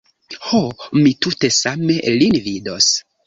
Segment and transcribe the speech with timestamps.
[0.45, 0.61] Ho,
[1.01, 2.89] mi tute same lin vidos.